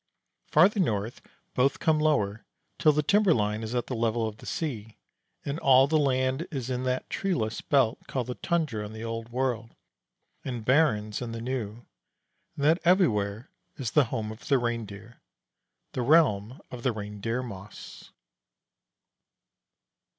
Farther 0.47 0.79
north 0.79 1.21
both 1.53 1.77
come 1.77 1.99
lower, 1.99 2.43
till 2.79 2.91
the 2.91 3.03
timber 3.03 3.35
line 3.35 3.61
is 3.61 3.75
at 3.75 3.85
the 3.85 3.93
level 3.93 4.27
of 4.27 4.37
the 4.37 4.47
sea; 4.47 4.97
and 5.45 5.59
all 5.59 5.85
the 5.85 5.99
land 5.99 6.47
is 6.49 6.71
in 6.71 6.85
that 6.85 7.07
treeless 7.07 7.61
belt 7.61 8.07
called 8.07 8.35
Tundra 8.41 8.83
in 8.83 8.93
the 8.93 9.03
Old 9.03 9.29
World, 9.29 9.75
and 10.43 10.65
Barrens 10.65 11.21
in 11.21 11.33
the 11.33 11.39
New, 11.53 11.85
and 12.55 12.65
that 12.65 12.81
everywhere 12.83 13.51
is 13.77 13.91
the 13.91 14.05
Home 14.05 14.31
of 14.31 14.47
the 14.47 14.57
Reindeer 14.57 15.21
the 15.91 16.01
Realm 16.01 16.59
of 16.71 16.81
the 16.81 16.91
Reindeer 16.91 17.43
moss. 17.43 18.09